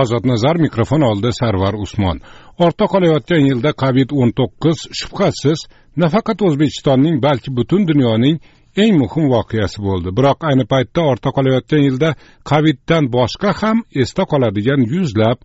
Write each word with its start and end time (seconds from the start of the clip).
ozod 0.00 0.24
nazar 0.32 0.56
mikrofon 0.66 1.02
oldida 1.10 1.32
sarvar 1.40 1.74
usmon. 1.84 2.20
Ortda 2.64 2.86
qolayotgan 2.94 3.42
yilda 3.48 3.70
covid 3.82 4.08
o'n 4.20 4.30
to'qqiz 4.38 4.78
shubhasiz 5.00 5.58
nafaqat 6.02 6.38
o'zbekistonning 6.46 7.16
balki 7.26 7.50
butun 7.58 7.82
dunyoning 7.90 8.36
eng 8.82 8.94
muhim 9.02 9.26
voqeasi 9.34 9.78
bo'ldi. 9.86 10.08
Biroq 10.18 10.38
ayni 10.50 10.64
paytda 10.72 11.00
ortda 11.12 11.30
qolayotgan 11.36 11.82
yilda 11.88 12.10
coviddan 12.50 13.04
boshqa 13.16 13.50
ham 13.60 13.78
esda 14.02 14.24
qoladigan 14.32 14.80
yuzlab 14.94 15.38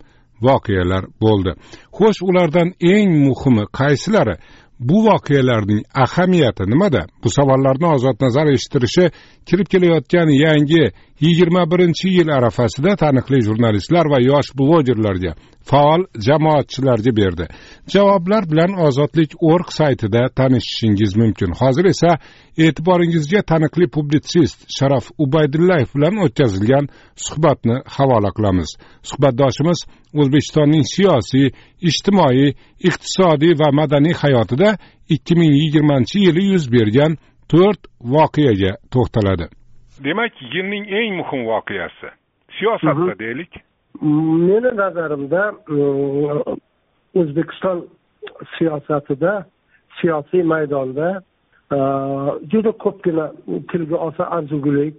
voqealar 0.46 1.02
bo'ldi. 1.24 1.52
Xo'sh 1.98 2.20
ulardan 2.28 2.68
eng 2.94 3.10
muhimi 3.26 3.64
qaysilari? 3.80 4.36
Bu 4.80 5.04
voqealarning 5.06 5.82
ahamiyati 5.94 6.64
nimada? 6.70 7.06
Bu 7.24 7.30
savollarni 7.30 7.86
ozod 7.86 8.16
nazar 8.20 8.46
eshittirishi 8.46 9.10
kirib 9.46 9.66
kelayotgan 9.66 10.28
yangi 10.28 10.84
yigirma 11.20 11.70
birinchi 11.70 12.08
yil 12.08 12.28
arafasida 12.28 12.96
taniqli 12.96 13.40
jurnalistlar 13.48 14.06
va 14.12 14.18
yosh 14.30 14.50
blogerlarga 14.58 15.32
faol 15.70 16.02
jamoatchilarga 16.26 17.12
berdi. 17.20 17.46
Javoblar 17.94 18.42
bilan 18.50 18.72
ozodlik 18.86 19.30
org 19.52 19.68
saytida 19.78 20.22
tanishishingiz 20.38 21.16
mumkin. 21.20 21.50
Hozir 21.60 21.84
esa 21.94 22.10
e'tiboringizga 22.64 23.40
taniqli 23.50 23.86
publitsist 23.96 24.58
sharof 24.76 25.06
ubaydullayev 25.24 25.90
bilan 25.96 26.14
o'tkazilgan 26.24 26.84
suhbatni 27.26 27.76
havola 27.96 28.30
qilamiz. 28.36 28.70
Suhbatdoshimiz 29.10 29.78
o'zbekistonning 30.20 30.84
siyosiy 30.94 31.48
ijtimoiy 31.88 32.48
iqtisodiy 32.88 33.54
va 33.60 33.68
madaniy 33.80 34.16
hayotida 34.22 34.70
ikki 35.14 35.34
ming 35.40 35.54
yigirmanchi 35.62 36.18
yili 36.26 36.42
yuz 36.52 36.64
bergan 36.76 37.12
to'rt 37.52 37.82
voqeaga 38.14 38.72
to'xtaladi. 38.92 39.46
Demak 40.06 40.32
yilning 40.54 40.84
eng 40.98 41.12
muhim 41.20 41.42
voqeasi. 41.52 42.08
Siyosatda 42.58 43.18
deylik 43.24 43.52
meni 44.48 44.70
nazarimda 44.82 45.42
o'zbekiston 47.14 47.86
siyosatida 48.58 49.44
siyosiy 50.00 50.42
maydonda 50.42 51.22
juda 52.50 52.72
ko'pgina 52.84 53.26
tilga 53.70 53.96
olsa 53.96 54.24
arzigulik 54.36 54.94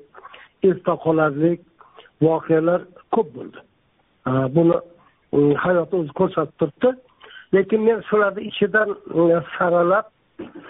esda 0.64 0.94
qolarlik 1.06 1.60
voqealar 2.22 2.82
ko'p 3.12 3.28
bo'ldi. 3.36 3.60
Buni 4.56 4.76
hayot 5.64 5.94
o'zi 5.94 6.12
ko'rsatib 6.20 6.56
turibdi. 6.60 6.90
Lekin 7.54 7.82
men 7.88 8.02
shularni 8.10 8.42
ichidan 8.50 8.90
saralab 9.58 10.06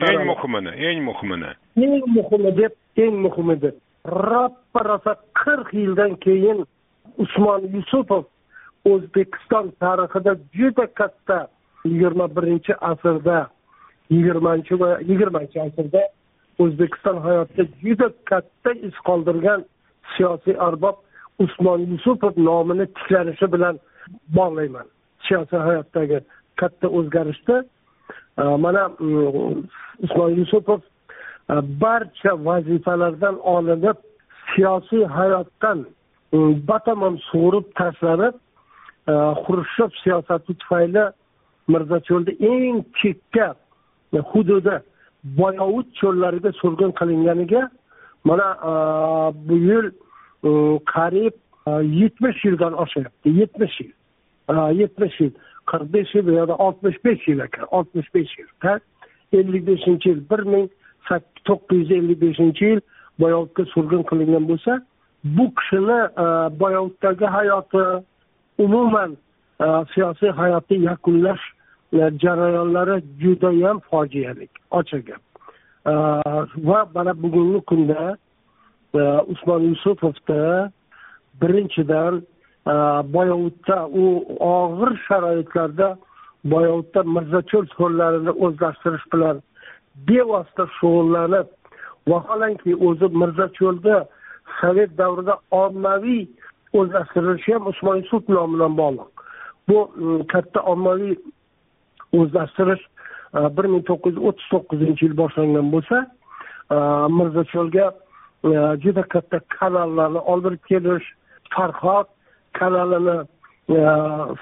eng 0.09 0.21
muhimini 0.31 0.71
eng 0.87 0.99
muhimini. 1.09 1.51
Eng 1.85 2.05
muhimi 2.17 2.51
deb 2.61 2.73
eng 3.03 3.15
muhimi 3.25 3.55
deb 3.61 3.75
roppa 4.05 4.81
rosa 4.89 5.13
qirq 5.41 5.73
yildan 5.81 6.15
keyin 6.25 6.65
usmon 7.23 7.61
yusupov 7.75 8.23
o'zbekiston 8.91 9.71
tarixida 9.79 10.35
juda 10.57 10.85
katta 10.99 11.39
yigirma 11.85 12.27
birinchi 12.35 12.73
asrda 12.91 13.39
yigirmanchi 14.09 14.79
va 14.81 14.89
yigirmanchi 15.09 15.61
asrda 15.67 16.03
o'zbekiston 16.63 17.17
hayotida 17.25 17.63
juda 17.83 18.07
katta 18.31 18.71
iz 18.87 18.95
qoldirgan 19.07 19.65
siyosiy 20.15 20.55
arbob 20.67 20.97
usmon 21.39 21.85
yusupov 21.91 22.33
nomini 22.49 22.85
tiklanishi 22.97 23.47
bilan 23.53 23.79
bog'layman. 24.37 24.87
Siyosiy 25.27 25.59
hayotdagi 25.67 26.19
katta 26.61 26.87
o'zgarishda 26.87 27.61
e, 28.41 28.43
mana 28.65 28.83
mm, 28.89 29.63
usmon 30.05 30.35
yusupov 30.39 30.81
e, 30.81 31.55
barcha 31.83 32.33
vazifalardan 32.47 33.39
olinib 33.55 33.97
siyosiy 34.51 35.05
hayotdan 35.17 35.85
batamom 36.33 37.17
sug'urib 37.29 37.65
tashlanib 37.79 38.35
xrushchev 39.43 39.91
siyosati 40.03 40.53
tufayli 40.61 41.03
mirzacho'lda 41.67 42.31
eng 42.51 42.83
chekka 43.01 43.55
hududi 44.31 44.75
boyovut 45.23 45.87
cho'llariga 45.99 46.51
surgun 46.61 46.91
qilinganiga 46.99 47.69
mana 48.23 48.47
bu 49.47 49.55
yil 49.69 49.91
qariyb 50.93 51.35
yetmish 52.01 52.45
yildan 52.45 52.73
oshyapti 52.83 53.29
yetmish 53.41 53.79
yil 53.81 53.93
yetmish 54.81 55.19
yil 55.21 55.33
qirq 55.71 55.93
besh 55.93 56.15
yil 56.15 56.27
yoki 56.39 56.55
oltmish 56.65 56.99
besh 57.05 57.27
yil 57.27 57.39
ekan 57.47 57.65
oltmish 57.71 58.09
besh 58.13 58.33
yil 58.39 58.79
ellik 59.39 59.67
beshinchi 59.67 60.09
yil 60.09 60.21
bir 60.29 60.39
ming 60.53 60.69
to'qqiz 61.47 61.79
yuz 61.79 61.91
ellik 61.91 62.21
beshinchi 62.21 62.65
yil 62.71 62.81
boyovutga 63.19 63.65
surgun 63.73 64.03
qilingan 64.09 64.47
bo'lsa 64.51 64.79
bu 65.23 65.55
kishini 65.55 65.99
e, 66.23 66.25
boyovutdagi 66.59 67.25
hayoti 67.25 68.05
umuman 68.57 69.17
e, 69.61 69.65
siyosiy 69.93 70.29
hayotni 70.29 70.83
yakunlash 70.83 71.41
e, 71.93 71.97
jarayonlari 71.97 73.03
judayam 73.19 73.79
fojiali 73.79 74.47
ochiq 74.71 75.05
gap. 75.05 75.21
Va 76.57 76.87
mana 76.95 77.13
bugungi 77.13 77.61
kunda 77.65 78.17
usmon 79.27 79.61
yusupovni 79.61 80.71
birinchidan 81.41 82.21
boyovutda 83.13 83.87
u 83.87 84.05
og'ir 84.39 84.91
sharoitlarda 85.07 85.97
boyovutda 86.43 87.03
mirzacho'l 87.03 87.65
cho'llarini 87.77 88.31
o'zlashtirish 88.45 89.05
bilan 89.13 89.41
bevosita 90.07 90.65
shug'ullanib 90.77 91.47
vaholanki 92.11 92.75
o'zi 92.87 93.07
mirzacho'lda 93.21 93.95
sovet 94.59 94.91
davrida 94.97 95.35
ommaviy 95.63 96.23
o'zlashtirilishi 96.79 97.53
ham 97.53 97.67
usmon 97.71 97.95
yusuf 98.01 98.29
nomi 98.29 98.53
bilan 98.55 98.77
bog'liq. 98.81 99.09
Bu 99.69 99.77
katta 100.33 100.59
ommaviy 100.73 101.15
o'zlashtirish 102.19 102.83
bir 103.33 103.65
ming 103.71 103.83
to'qqiz 103.89 104.15
yuz 104.15 104.25
o'ttiz 104.29 104.47
to'qqizinchi 104.53 105.05
yil 105.05 105.15
boshlangan 105.21 105.67
bo'lsa 105.73 105.97
mirzacho'lga 107.17 107.87
juda 108.83 109.03
katta 109.13 109.39
kanallarni 109.57 110.21
olib 110.33 110.55
kelish 110.69 111.07
farhod 111.55 112.07
kanalini 112.59 113.17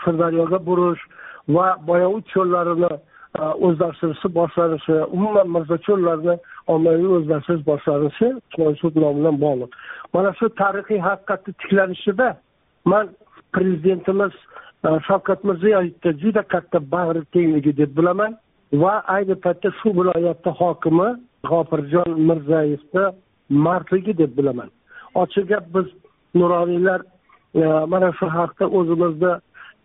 sirdaryoga 0.03 0.59
burish 0.69 1.03
va 1.55 1.67
boyovut 1.89 2.25
cho'llarini 2.33 2.91
Э, 3.35 3.43
o'zlashtirishni 3.65 4.29
boshlanishi 4.39 4.95
umuman 5.15 5.49
mirzacho'llarni 5.55 6.35
ommaviy 6.73 7.09
o'zlashtirish 7.17 7.65
boshlanishi 7.69 8.27
sud 8.81 8.95
nomi 9.03 9.19
bilan 9.19 9.37
bog'liq. 9.41 9.71
Mana 10.13 10.31
shu 10.39 10.45
tarixiy 10.61 10.99
haqiqatni 11.07 11.53
tiklanishida 11.61 12.29
man 12.91 13.05
prezidentimiz 13.55 14.33
e, 14.87 14.89
shavkat 15.07 15.43
mirziyoyevni 15.49 16.13
juda 16.23 16.43
katta 16.53 16.79
bag'ri 16.93 17.21
tengligi 17.33 17.75
deb 17.81 17.91
bilaman 17.99 18.31
va 18.83 18.93
ayni 19.15 19.35
paytda 19.45 19.69
shu 19.79 19.93
viloyatni 19.99 20.51
hokimi 20.61 21.09
g'ofirjon 21.49 22.09
mirzayevni 22.29 23.05
mardligi 23.65 24.17
deb 24.21 24.31
bilaman. 24.37 24.69
Ochiq 25.21 25.45
gap 25.51 25.65
biz 25.75 25.87
nuroniylar 26.39 27.01
e, 27.61 27.63
mana 27.93 28.09
shu 28.19 28.25
haqda 28.37 28.65
o'zimizni 28.77 29.33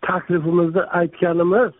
taklifimizni 0.07 0.83
aytganimiz 0.99 1.73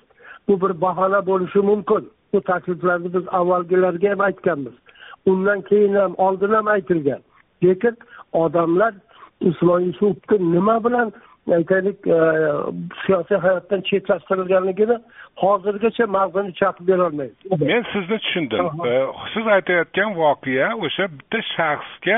bu 0.48 0.62
bir 0.62 0.82
bahona 0.82 1.26
bo'lishi 1.26 1.60
mumkin. 1.60 2.10
Bu 2.34 2.42
takliflarni 2.42 3.14
biz 3.14 3.24
avvalgilarga 3.32 4.10
ham 4.12 4.22
aytganmiz. 4.22 4.74
Undan 5.26 5.62
keyin 5.62 5.96
ham 5.96 6.14
oldin 6.18 6.54
ham 6.54 6.68
aytilgan. 6.68 7.22
Lekin 7.64 7.98
odamlar 8.34 8.94
usmon 9.42 9.80
yusupovni 9.80 10.52
nima 10.56 10.84
bilan 10.84 11.14
aytaylik 11.52 12.08
e, 12.08 12.20
siyosiy 13.06 13.38
hayotdan 13.38 13.82
chetlashtirilganligini 13.90 14.98
hozirgacha 15.36 16.06
mag'zini 16.18 16.54
chaqib 16.60 16.88
berolmaydi 16.88 17.34
men 17.66 17.84
sizni 17.94 18.18
tushundim. 18.18 18.66
E, 18.88 18.94
siz 19.34 19.48
aytayotgan 19.48 20.16
voqea 20.16 20.70
o'sha 20.86 21.08
bitta 21.18 21.40
shaxsga 21.56 22.18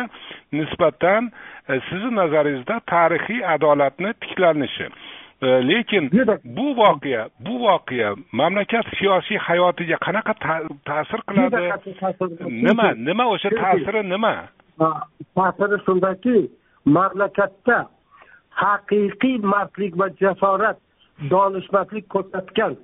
nisbatan 0.60 1.32
e, 1.70 1.80
sizni 1.90 2.16
nazaringizda 2.22 2.80
tarixiy 2.94 3.42
adolatni 3.56 4.14
tiklanishi 4.22 4.90
lekin 5.42 6.10
bu 6.44 6.76
voqea 6.78 7.30
bu 7.40 7.60
voqea 7.60 8.16
mamlakat 8.32 8.86
siyosiy 8.98 9.38
hayotiga 9.38 9.98
qanaqa 10.06 10.34
ta'sir 10.86 11.20
qiladi 11.28 11.62
nima 12.68 12.94
nima 12.96 13.26
o'sha 13.28 13.50
ta'siri 13.50 14.10
nima 14.10 14.34
ta'siri 15.36 15.78
shundaki 15.86 16.50
mamlakatda 16.86 17.78
haqiqiy 18.50 19.38
mardlik 19.54 20.00
va 20.00 20.08
jasorat 20.22 20.78
donishmandlik 21.30 22.10
ko'rsatgan 22.10 22.76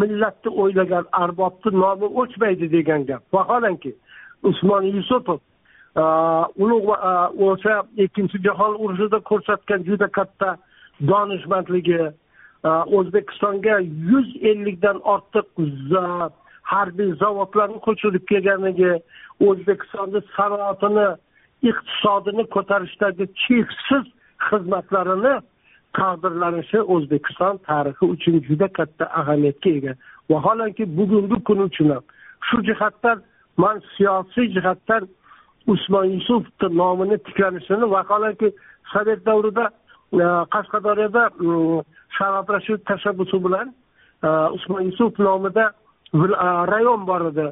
millatni 0.00 0.50
o'ylagan 0.62 1.04
arbobni 1.12 1.70
nomi 1.82 2.06
o'chmaydi 2.20 2.72
degan 2.72 3.06
gap 3.06 3.22
vaholanki 3.32 3.92
usmon 4.42 4.82
yusupov 4.94 5.38
ulug' 6.62 6.90
o'sha 7.48 7.74
ikkinchi 8.04 8.38
jahon 8.46 8.74
urushida 8.84 9.18
ko'rsatgan 9.30 9.84
juda 9.88 10.08
katta 10.18 10.56
donishmandligi 11.00 12.00
e, 12.02 12.12
o'zbekistonga 12.68 13.78
yuz 14.10 14.28
ellikdan 14.50 15.00
ortiq 15.14 15.46
harbiy 16.72 17.12
zavodlarni 17.22 17.78
ko'chirib 17.86 18.24
kelganligi 18.30 18.92
o'zbekistonni 19.48 20.20
sanoatini 20.36 21.08
iqtisodini 21.70 22.44
ko'tarishdagi 22.54 23.26
cheksiz 23.42 24.04
xizmatlarini 24.48 25.34
taqdirlanishi 25.98 26.80
o'zbekiston 26.94 27.54
tarixi 27.68 28.04
uchun 28.14 28.40
juda 28.48 28.68
katta 28.78 29.04
ahamiyatga 29.20 29.70
ega. 29.78 29.92
Vaholanki 30.30 30.84
bugungi 30.98 31.38
kun 31.48 31.58
uchun 31.68 31.90
ham 31.94 32.04
shu 32.48 32.62
jihatdan 32.68 33.22
man 33.56 33.82
siyosiy 33.96 34.46
jihatdan 34.56 35.08
usmon 35.72 36.04
yusupovni 36.04 36.76
nomini 36.80 37.18
tiklanishini 37.26 37.90
vaholanki 37.94 38.48
sovet 38.92 39.26
davrida 39.26 39.70
Э, 40.12 40.44
qashqadaryoda 40.54 41.30
mm, 41.38 41.82
sharof 42.16 42.48
rashid 42.48 42.80
tashabbusi 42.86 43.38
bilan 43.44 43.74
э, 44.22 44.28
usmon 44.54 44.82
yusuf 44.82 45.18
nomida 45.18 45.72
э, 46.14 46.18
rayon 46.70 47.06
bor 47.06 47.26
edi. 47.30 47.50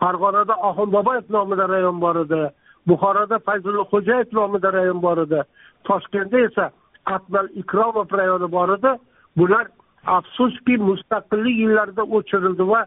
Farg'onada 0.00 0.54
oxun 0.68 0.92
boboyev 0.92 1.24
nomida 1.30 1.68
rayon 1.68 2.00
bor 2.00 2.16
edi. 2.16 2.52
Buxoroda 2.86 3.38
fayzulla 3.38 3.84
xo'jayev 3.92 4.28
nomida 4.32 4.72
rayon 4.72 5.00
bor 5.02 5.18
edi. 5.24 5.40
Toshkentda 5.84 6.38
esa 6.38 6.70
atmal 7.06 7.48
ikromov 7.54 8.12
rayoni 8.12 8.50
bor 8.52 8.68
edi. 8.76 8.92
Bular 9.36 9.66
afsuski 10.04 10.76
mustaqillik 10.88 11.56
yillarida 11.64 12.02
o'chirildi 12.02 12.64
va 12.72 12.84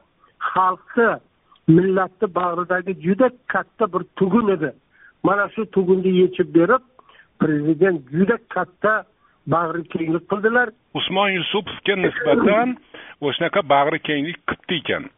xalqni 0.53 1.09
millatni 1.67 2.27
bag'ridagi 2.39 2.94
juda 3.06 3.29
katta 3.47 3.91
bir 3.94 4.03
tugun 4.15 4.53
edi. 4.56 4.71
Mana 5.23 5.50
shu 5.56 5.65
tugunni 5.65 6.11
yechib 6.21 6.53
berib 6.53 6.83
prezident 7.39 8.01
juda 8.12 8.38
katta 8.56 8.94
bag'ri 9.56 9.83
kenglik 9.94 10.25
qildilar. 10.31 10.69
Usmon 11.00 11.30
yusupovga 11.38 11.95
nisbatan 12.06 12.75
o'shanaqa 13.21 13.62
bag'ri 13.74 14.00
kenglik 14.09 14.39
qilibdi 14.47 14.81
ekan. 14.81 15.09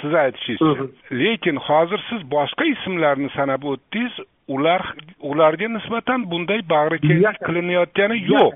Siz 0.00 0.14
aytishingizcha 0.22 0.86
lekin 1.22 1.56
hozir 1.66 2.00
siz 2.08 2.22
boshqa 2.36 2.64
ismlarni 2.74 3.30
sanab 3.36 3.64
o'tdingiz 3.72 4.14
ular 4.48 4.82
ularga 5.30 5.68
nisbatan 5.76 6.30
bunday 6.30 6.60
bag'rikenglik 6.74 7.38
qilinayotgani 7.46 8.18
yo'q. 8.32 8.54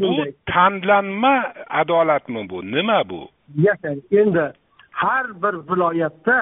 Bu 0.00 0.12
tanlanma 0.52 1.34
adolatmi 1.80 2.48
bu? 2.50 2.62
Nima 2.76 3.00
bu? 3.10 3.20
Endi 4.20 4.46
har 5.02 5.26
bir 5.42 5.54
viloyatda 5.70 6.38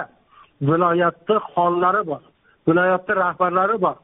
viloyatni 0.68 1.36
xonlari 1.52 2.02
bor 2.10 2.22
viloyatni 2.68 3.14
rahbarlari 3.16 3.76
bor 3.84 3.96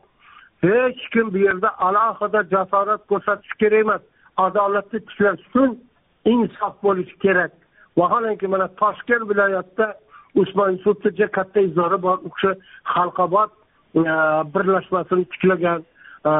hech 0.62 1.09
kim 1.12 1.32
bu 1.35 1.38
yerda 1.38 1.69
alohida 1.79 2.43
jasorat 2.55 3.06
ko'rsatish 3.11 3.55
kerak 3.61 3.81
emas. 3.81 4.03
Adolatni 4.37 5.00
tiklash 5.09 5.41
uchun 5.49 5.70
insof 6.25 6.75
bo'lishi 6.82 7.19
kerak. 7.25 7.53
Vaholanki 7.97 8.47
mana 8.47 8.69
toshkent 8.81 9.25
viloyatida 9.31 9.87
usmon 10.35 10.70
yusufni 10.70 11.29
katta 11.37 11.61
izori 11.61 12.03
bor. 12.03 12.19
U 12.26 12.31
kishi 12.35 12.53
xalqobod 12.94 13.50
e, 13.94 14.03
birlashmasini 14.55 15.25
tiklagan. 15.32 15.81
E, 16.25 16.31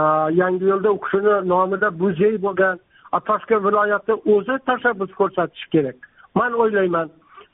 Yangiyo'lda 0.41 0.91
u 0.97 1.01
kishini 1.05 1.35
nomida 1.53 1.91
muzey 1.91 2.35
bo'lgan. 2.47 2.81
Toshkent 3.29 3.63
viloyati 3.67 4.13
o'zi 4.35 4.55
tashabbus 4.69 5.13
ko'rsatishi 5.21 5.69
kerak. 5.75 5.97
Man 6.35 6.53
o'ylayman 6.53 7.09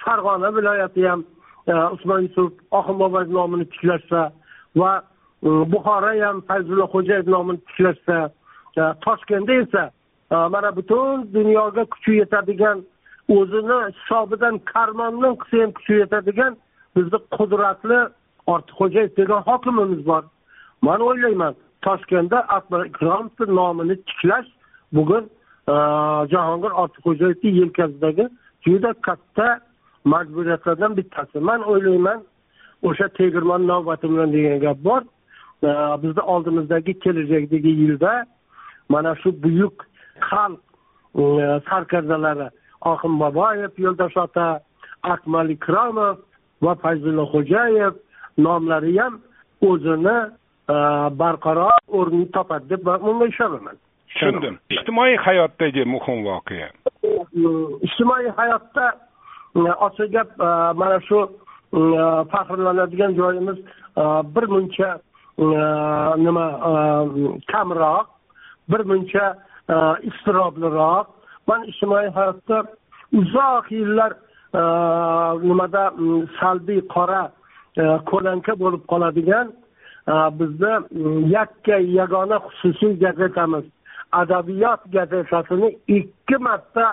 farg'ona 0.04 0.48
viloyati 0.56 1.08
ham 1.08 1.24
e, 1.66 1.72
usmon 1.94 2.20
yusuf 2.26 2.52
oxunboboyev 2.78 3.30
nomini 3.38 3.64
tiklashsa 3.72 4.20
va 4.80 4.92
buxoro 5.42 6.12
ham 6.24 6.40
fayzulla 6.48 6.86
xo'jayev 6.94 7.26
nomini 7.30 7.60
tiklashsa 7.66 8.30
toshkentda 9.04 9.54
esa 9.54 9.90
э, 10.30 10.48
mana 10.50 10.76
butun 10.76 11.32
dunyoga 11.34 11.84
kuchi 11.84 12.12
yetadigan 12.20 12.78
o'zini 13.28 13.78
hisobidan 13.96 14.58
karmondan 14.58 15.34
qilsa 15.40 15.62
ham 15.62 15.72
kuchi 15.72 15.92
yetadigan 16.02 16.56
bizni 16.96 17.18
qudratli 17.36 17.98
ortiqxo'jayev 18.52 19.16
degan 19.16 19.40
hokimimiz 19.48 20.06
bor. 20.06 20.22
Man 20.82 21.00
o'ylayman 21.00 21.54
toshkentda 21.86 22.38
akbar 22.56 22.80
ikromovni 22.90 23.46
nomini 23.58 23.96
tiklash 24.08 24.48
bugun 24.96 25.24
e, 25.72 25.74
jahongir 26.32 26.72
ortiqxo'jayevni 26.82 27.50
yelkasidagi 27.60 28.24
juda 28.66 28.92
katta 29.06 29.60
majburiyatlardan 30.12 30.96
bittasi. 30.98 31.38
Man 31.48 31.60
o'ylayman 31.70 32.18
o'sha 32.88 33.08
tegirmon 33.18 33.62
navbati 33.72 34.06
bilan 34.10 34.32
degan 34.36 34.58
gap 34.66 34.78
bor. 34.88 35.02
Bizni 36.02 36.22
oldimizdagi 36.22 36.98
kelajakdagi 36.98 37.68
yilda 37.68 38.24
mana 38.88 39.14
shu 39.16 39.32
buyuk 39.42 39.86
xalq 40.30 40.60
e, 41.18 41.60
sarkardalari 41.68 42.48
oxin 42.80 43.18
boboyev 43.20 43.72
yo'ldosh 43.84 44.16
ota 44.16 44.60
akmal 45.02 45.50
ikromov 45.50 46.16
va 46.62 46.74
fayzulla 46.82 47.24
xo'jayev 47.32 47.94
nomlari 48.38 48.96
ham 48.98 49.20
o'zini 49.70 50.18
e, 50.74 50.76
barqaror 51.20 51.76
o'rnini 51.88 52.30
topadi 52.36 52.70
deb 52.70 52.82
man 52.86 53.00
bunga 53.02 53.26
ishonaman. 53.26 53.76
Tushundim. 54.08 54.58
Ijtimoiy 54.70 55.16
hayotdagi 55.26 55.84
muhim 55.94 56.24
voqea. 56.30 56.70
Ijtimoiy 57.88 58.30
hayotda 58.40 58.86
e, 59.56 59.60
ochiq 59.86 60.08
gap 60.16 60.30
e, 60.40 60.50
mana 60.80 61.00
shu 61.08 61.26
faxrlanadigan 62.32 63.12
joyimiz 63.20 63.58
bir 64.34 64.44
muncha 64.54 64.98
nima 65.38 66.46
kamroq 67.52 68.06
bir 68.70 68.80
muncha 68.90 69.26
iztirobliroq 70.08 71.06
man 71.48 71.60
ijtimoiy 71.70 72.08
hayotda 72.16 72.58
uzoq 73.20 73.70
yillar 73.70 74.12
nimada 75.48 75.84
salbiy 76.40 76.80
qora 76.94 77.22
ko'lanka 78.10 78.52
bo'lib 78.62 78.82
qoladigan 78.92 79.52
bizni 80.38 80.74
yakka 81.36 81.76
yagona 81.98 82.38
xususiy 82.46 82.98
gazetamiz 83.04 83.64
adabiyot 84.12 84.80
gazetasini 84.92 85.78
ikki 85.98 86.36
marta 86.38 86.86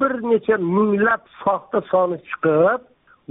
bir 0.00 0.12
necha 0.30 0.56
minglab 0.58 1.22
soxta 1.44 1.80
soni 1.90 2.18
chiqib 2.28 2.80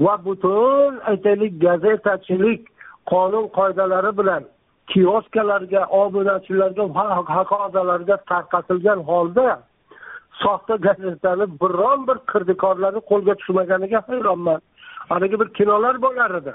va 0.05 0.15
butun 0.25 0.99
aytaylik 1.11 1.53
gazetachilik 1.61 2.70
qonun 3.11 3.45
qoidalari 3.57 4.11
bilan 4.19 4.43
kioskalarga 4.91 5.81
obunachilarga 6.01 6.83
va 6.95 7.05
hokazolarga 7.39 8.15
tarqatilgan 8.31 8.99
holda 9.09 9.47
soxta 10.43 10.75
gazetani 10.87 11.45
biron 11.61 11.99
bir 12.07 12.17
kirdikorlari 12.31 12.99
qo'lga 13.11 13.33
tushmaganiga 13.39 13.99
hayronman. 14.07 14.59
Haligi 15.09 15.39
bir 15.41 15.49
kinolar 15.57 15.95
bo'lar 16.05 16.31
edi 16.39 16.53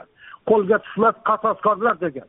qo'lga 0.51 0.77
tushmas 0.85 1.17
qasoskorlar 1.29 1.97
degan. 2.01 2.29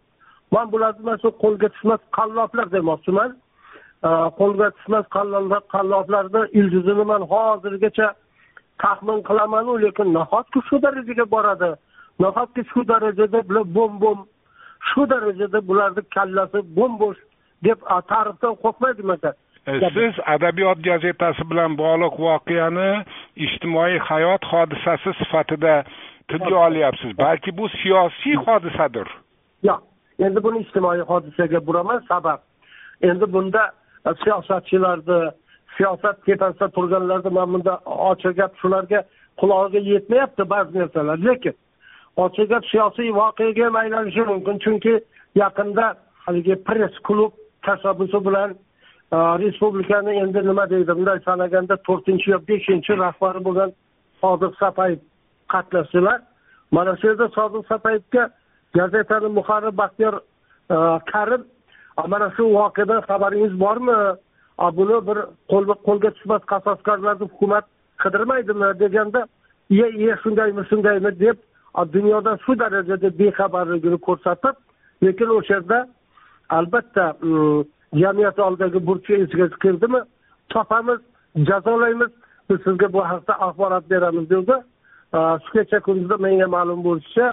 Man 0.51 0.71
bularni 0.71 1.01
mana 1.07 1.17
shu 1.23 1.29
qo'lga 1.43 1.67
tushmas 1.73 2.01
qalloblar 2.17 2.67
demoqchiman. 2.75 3.31
Qo'lga 4.39 4.67
tushmas 4.77 5.05
qalloblarni 5.73 6.41
ildizini 6.59 7.05
man 7.11 7.21
hozirgacha 7.31 8.07
taxmin 8.83 9.19
qilamanu 9.29 9.74
lekin 9.86 10.07
nahotki 10.17 10.59
shu 10.67 10.75
darajaga 10.86 11.25
boradi? 11.36 11.71
Nahotki 12.19 12.63
shu 12.71 12.83
darajada 12.88 13.39
bular 13.50 13.65
bo'm 13.77 14.00
bo'm 14.03 14.19
shu 14.89 15.09
darajada 15.09 15.59
bularni 15.67 16.01
kallasi 16.15 16.59
bo'm 16.77 16.93
bo'sh 17.01 17.19
deb 17.67 17.77
ta'rifdan 18.12 18.55
qo'rqmaydimikan 18.63 19.36
e, 19.67 19.89
siz 19.97 20.19
adabiyot 20.36 20.79
gazetasi 20.89 21.50
bilan 21.51 21.77
bog'liq 21.81 22.19
voqeani 22.25 22.89
ijtimoiy 23.47 23.97
hayot 24.09 24.43
hodisasi 24.51 25.13
sifatida 25.19 25.74
tilga 26.31 26.57
olyapsiz 26.67 27.17
balki 27.17 27.57
bu 27.57 27.69
siyosiy 27.69 28.36
hodisadir. 28.45 29.07
Yo'q 29.69 29.81
endi 30.25 30.43
buni 30.45 30.63
ijtimoiy 30.65 31.01
hodisaga 31.12 31.65
buraman 31.67 32.00
sabab. 32.09 32.39
Endi 33.09 33.33
bunda 33.33 33.63
e, 34.07 34.09
siyosatchilarni 34.24 35.19
siyosat 35.77 36.25
tepasida 36.25 36.67
turganlarni 36.75 37.31
man 37.38 37.53
bunda 37.53 37.74
ochiq 38.09 38.33
gap 38.41 38.53
shularga 38.62 39.00
qulog'iga 39.41 39.79
yetmayapti 39.93 40.50
ba'zi 40.53 40.79
narsalar. 40.79 41.17
Lekin 41.29 41.55
ochiq 42.24 42.50
gap 42.50 42.65
siyosiy 42.71 43.09
voqeaga 43.19 43.65
ham 43.65 43.75
aylanishi 43.81 44.24
mumkin 44.31 44.59
chunki 44.63 44.93
yaqinda 45.36 45.86
haligi 46.25 46.55
press 46.67 46.95
klub 47.07 47.31
tashabbusi 47.65 48.19
bilan 48.27 48.50
e, 49.15 49.17
respublikani 49.41 50.13
endi 50.24 50.41
nima 50.50 50.69
deydi 50.69 50.91
bunday 50.97 51.19
sanaganda 51.25 51.75
to'rtinchi 51.88 52.31
yo 52.33 52.39
beshinchi 52.47 52.93
rahbari 53.03 53.43
bo'lgan 53.47 53.69
sodiq 54.21 54.53
sapayev 54.62 55.00
qatnashdilar. 55.53 56.19
Mana 56.71 56.95
shu 57.00 57.07
yerda 57.07 57.27
sodiq 57.38 57.63
sapayevga 57.71 58.24
gazetani 58.77 59.29
muharrir 59.38 59.77
baxtiyor 59.81 60.15
e, 60.75 60.77
karim 61.12 61.41
mana 62.13 62.27
shu 62.36 62.43
voqeadan 62.59 63.01
xabaringiz 63.09 63.59
bormi? 63.59 63.97
Buni 64.77 64.97
bir 65.07 65.17
qo'lga 65.88 66.09
tushmas 66.15 66.43
qasoskorlarni 66.51 67.25
hukumat 67.31 67.65
qidirmaydimi 68.03 68.69
deganda 68.79 69.21
iye 69.69 69.88
iye 70.00 70.15
shundaymi 70.24 70.63
shundaymi 70.69 71.12
deb 71.19 71.38
dunyoda 71.86 72.38
shu 72.46 72.60
darajada 72.60 73.10
bexabarligini 73.19 73.98
ko'rsatib 74.07 74.55
lekin 75.03 75.29
o'sha 75.38 75.53
yerda 75.53 75.88
albatta 76.50 77.05
mm, 77.22 77.63
jamiyat 78.01 78.39
oldidagi 78.39 78.88
burchi 78.88 79.13
esiga 79.13 79.50
kirdimi? 79.50 80.01
Topamiz 80.50 81.00
jazolaymiz. 81.36 82.12
Biz 82.50 82.57
sizga 82.63 82.93
bu 82.93 83.01
haqda 83.12 83.34
axborot 83.34 83.89
beramiz 83.89 84.29
dedi 84.29 84.55
shu 85.43 85.50
kecha 85.53 85.79
kunduzda 85.79 86.17
menga 86.17 86.48
ma'lum 86.48 86.84
bo'lishicha 86.88 87.27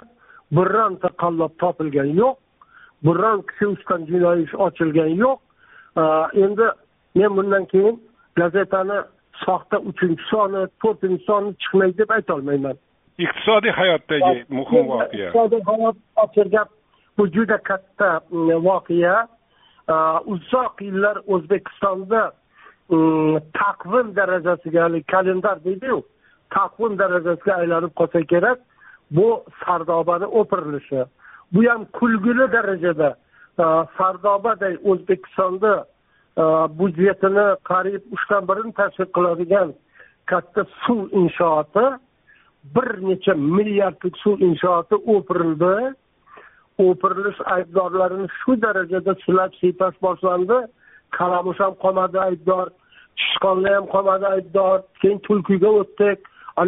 bironta 0.51 1.09
qallob 1.21 1.51
topilgani 1.61 2.15
yo'q. 2.23 2.35
Biron 3.05 3.41
kishi 3.49 3.65
ustidan 3.67 4.01
jinoiy 4.09 4.43
ish 4.43 4.55
ochilgani 4.65 5.17
yo'q. 5.25 5.37
Endi 6.43 6.67
men 7.15 7.37
bundan 7.37 7.65
keyin 7.65 7.95
gazetani 8.39 8.97
soxta 9.45 9.77
uchinchi 9.89 10.23
soni 10.31 10.61
to'rtinchi 10.81 11.23
soni 11.29 11.49
chiqmaydi 11.61 11.97
deb 11.97 12.09
aytolmayman. 12.17 12.77
Iqtisodiy 13.17 13.71
hayotdagi 13.71 14.45
muhim 14.49 14.87
voqea. 14.87 15.27
iqtisodiy 15.29 15.61
hayot 15.69 15.97
ochiq 16.23 16.51
gap 16.55 16.69
bu 17.17 17.27
juda 17.35 17.57
katta 17.57 18.09
voqea 18.67 19.27
uzoq 20.33 20.81
yillar 20.81 21.17
o'zbekistonda 21.27 22.21
taqvim 23.59 24.15
darajasiga 24.15 24.83
haligi 24.83 25.07
kalendar 25.13 25.63
deydiyu 25.65 26.03
taqvim 26.57 26.97
darajasiga 26.99 27.53
aylanib 27.61 27.93
qolsa 27.99 28.21
kerak 28.31 28.59
bu 29.11 29.43
sardobani 29.65 30.25
o'pirilishi. 30.25 31.01
Bu 31.53 31.59
ham 31.69 31.85
kulgili 31.85 32.51
darajada 32.51 33.15
sardobaday 33.97 34.77
o'zbekistonda 34.91 35.85
budjetini 36.79 37.47
qariyb 37.71 38.03
uchdan 38.15 38.47
birini 38.49 38.73
tashkil 38.79 39.09
qiladigan 39.17 39.69
katta 40.31 40.65
suv 40.83 41.01
inshooti 41.21 41.85
bir 42.75 42.89
necha 43.09 43.33
milliardlik 43.33 44.17
suv 44.17 44.39
inshooti 44.47 44.95
o'pirildi. 44.95 45.73
O'pirilish 46.85 47.39
aybdorlarini 47.55 48.27
shu 48.39 48.61
darajada 48.61 49.15
silab 49.25 49.51
siypash 49.59 49.97
boshlandi. 50.05 50.57
Kalamush 51.17 51.59
ham 51.59 51.73
qolmadi 51.83 52.19
aybdor 52.27 52.67
sichqonlar 53.21 53.73
ham 53.77 53.85
qolmadi 53.93 54.25
aybdor 54.35 54.77
keyin 55.01 55.19
tulkiga 55.27 55.69
o'tdik. 55.81 56.19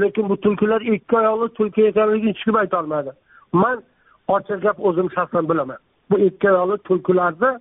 Lekin 0.01 0.29
bu 0.29 0.35
tulkilar 0.37 0.81
ikki 0.81 1.17
oyoqli 1.17 1.53
tulki 1.57 1.81
ekanligini 1.89 2.29
hech 2.29 2.43
kim 2.43 2.55
aytolmadi 2.55 3.11
man 3.53 3.83
ochiq 4.27 4.59
gap 4.65 4.77
o'zim 4.87 5.09
shaxsan 5.15 5.49
bilaman. 5.49 5.77
Bu 6.09 6.19
ikki 6.27 6.51
oyoqli 6.51 6.77
tulkilarni 6.87 7.51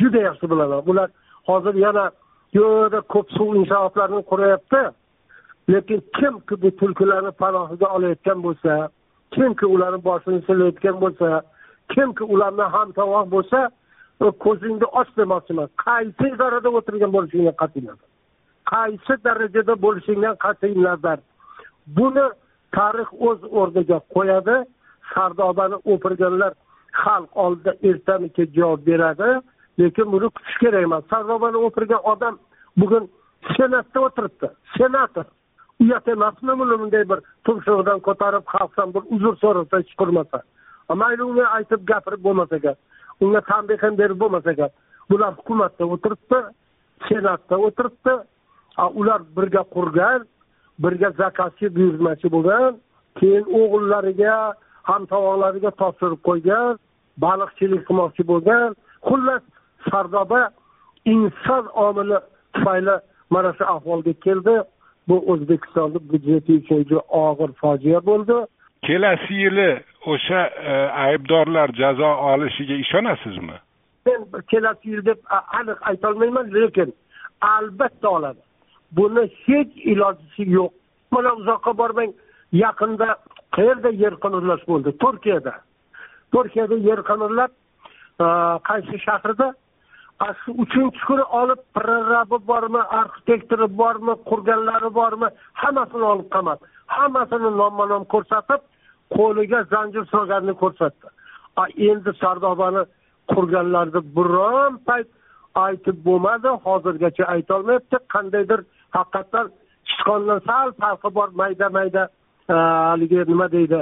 juda 0.00 0.18
yaxshi 0.28 0.50
bilaman. 0.50 0.86
Bular 0.86 1.08
hozir 1.48 1.74
yana 1.74 2.10
juda 2.54 3.00
ko'p 3.00 3.26
suv 3.36 3.54
inshootlarini 3.60 4.22
qurayapti. 4.30 4.82
Lekin 5.72 6.00
kimki 6.18 6.54
bu 6.62 6.70
tulkilarni 6.80 7.32
panohiga 7.42 7.88
olayotgan 7.96 8.38
bo'lsa 8.46 8.72
kimki 9.34 9.66
ularni 9.74 10.04
boshini 10.08 10.40
silayotgan 10.46 10.96
bo'lsa 11.02 11.42
kimki 11.92 12.24
ularni 12.24 12.66
hamtovoq 12.74 13.26
bo'lsa 13.34 13.60
ko'zingni 14.44 14.86
och 15.00 15.08
demoqchiman. 15.16 15.68
Qaysi 15.84 16.26
idorada 16.34 16.68
o'tirgan 16.78 17.10
bo'lishingdan 17.16 17.56
qat'iy 17.62 17.84
nazar 17.88 18.08
qaysi 18.72 19.14
darajada 19.24 19.74
bo'lishingdan 19.84 20.36
qat'iy 20.44 20.74
nazar 20.86 21.18
buni 21.96 22.26
tarix 22.76 23.08
o'z 23.28 23.40
o'rniga 23.60 23.98
qo'yadi. 24.14 24.56
Sardobani 25.12 25.76
o'pirganlar 25.92 26.52
xalq 27.02 27.30
oldida 27.44 27.72
ertami 27.88 28.28
kech 28.36 28.50
javob 28.58 28.80
beradi. 28.88 29.30
Lekin 29.80 30.06
buni 30.14 30.28
kutish 30.36 30.58
kerak 30.62 30.82
emas 30.88 31.04
sardobani 31.12 31.58
o'pirgan 31.66 32.02
odam 32.12 32.34
bugun 32.80 33.04
senatda 33.56 33.98
o'tiribdi. 34.06 34.48
Senator. 34.76 35.26
Uyat 35.84 36.08
emasmi 36.14 36.52
buni 36.60 36.76
bunday 36.80 37.04
bir 37.12 37.18
tumshug'idan 37.46 37.98
ko'tarib 38.06 38.44
xalqdan 38.54 38.88
bir 38.94 39.02
uzr 39.14 39.34
so'rasa 39.42 39.74
hech 39.82 39.94
qurmasa 40.00 40.42
mayli 40.92 41.22
unga 41.22 41.46
aytib 41.56 41.86
gapirib 41.86 42.22
bo'lmasa 42.26 42.56
gap. 42.58 42.78
Unga 43.20 43.40
tanbeh 43.40 43.78
ham 43.82 43.96
berib 43.96 44.18
bo'lmasa 44.20 44.52
gap. 44.52 44.72
Bular 45.10 45.32
hukumatda 45.38 45.84
o'tiribdi 45.94 46.38
senatda 47.08 47.56
o'tiribdi 47.66 48.14
ular 49.00 49.20
birga 49.36 49.62
qurgan 49.74 50.26
birga 50.84 51.10
zakotchi 51.20 51.66
buyurtmachi 51.76 52.28
bo'lgan 52.34 52.76
keyin 53.18 53.44
o'g'illariga 53.60 54.36
hamtovoqlariga 54.90 55.70
topshirib 55.80 56.20
qo'ygan 56.28 56.78
baliqchilik 57.24 57.82
qilmoqchi 57.88 58.22
bo'lgan. 58.32 58.68
Xullas 59.08 59.42
sardoba 59.90 60.42
inson 61.14 61.64
omili 61.86 62.18
tufayli 62.54 62.96
mana 63.30 63.50
shu 63.56 63.64
ahvolga 63.74 64.12
keldi. 64.24 64.56
Bu 65.08 65.32
o'zbekistonni 65.32 66.00
budjeti 66.12 66.52
uchun 66.60 66.84
juda 66.88 67.02
og'ir 67.24 67.52
fojia 67.60 68.00
bo'ldi. 68.06 68.36
Kelasi 68.86 69.34
yili 69.34 69.70
o'sha 70.06 70.40
e, 70.46 70.74
aybdorlar 71.06 71.68
jazo 71.80 72.10
olishiga 72.32 72.74
ishonasizmi? 72.84 73.56
Men 74.06 74.20
kelasi 74.50 74.90
yil 74.90 75.04
deb 75.04 75.18
aniq 75.58 75.78
aytolmayman 75.90 76.54
lekin 76.54 76.94
albatta 77.40 78.08
oladi. 78.08 78.40
Buni 78.92 79.24
hech 79.46 79.72
iloji 79.92 80.44
yo'q. 80.56 80.72
Mana 81.10 81.32
uzoqqa 81.40 81.78
bormang 81.78 82.12
yaqinda 82.52 83.08
qayerda 83.56 83.90
yer 84.02 84.14
qimirlash 84.24 84.64
bo'ldi? 84.68 84.90
Turkiyada. 85.02 85.54
Turkiyada 86.32 86.76
yer 86.88 87.00
qimirlab 87.10 87.52
e, 88.24 88.26
qaysi 88.68 88.98
shahrida 89.06 89.54
uchinchi 90.62 91.00
kuni 91.06 91.24
olib 91.40 91.60
prorabbi 91.76 92.38
bormi 92.50 92.82
arxitektori 93.00 93.66
bormi 93.80 94.14
qurganlari 94.30 94.90
bormi 95.00 95.28
hammasini 95.62 96.06
olib 96.12 96.28
qamadi 96.34 96.62
hammasini 96.96 97.50
nomma 97.60 97.84
nom 97.92 98.04
ko'rsatib 98.14 98.60
qo'liga 99.16 99.60
zanjir 99.72 100.04
solganini 100.12 100.54
ko'rsatdi. 100.62 101.06
Endi 101.90 102.10
sardobani 102.22 102.82
qurganlarni 103.32 104.00
biron 104.16 104.78
payt 104.88 105.08
aytib 105.66 105.96
bo'lmadi 106.06 106.50
hozirgacha 106.66 107.24
aytolmayapti. 107.34 107.96
Qandaydir 108.14 108.60
haqiqatdan 108.96 109.46
sichqondan 109.90 110.40
sal 110.48 110.68
farqi 110.80 111.14
bor 111.18 111.28
mayda 111.40 111.68
mayda 111.78 112.02
e, 112.52 112.54
haligi 112.88 113.20
nima 113.32 113.46
deydi 113.56 113.80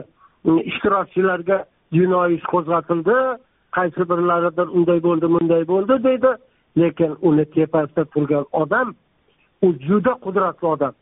ishtirokchilarga 0.71 1.59
jinoiy 1.99 2.35
ish 2.39 2.47
qo'zg'atildi. 2.53 3.19
Qaysi 3.77 4.03
birlaridir 4.11 4.67
unday 4.77 5.01
bo'ldi 5.07 5.27
bunday 5.35 5.63
bo'ldi 5.73 5.95
deydi. 6.07 6.31
Lekin 6.81 7.13
uni 7.29 7.45
tepasida 7.55 8.05
turgan 8.15 8.45
odam 8.63 8.95
u 9.67 9.69
juda 9.87 10.13
qudratli 10.25 10.67
odam. 10.75 10.95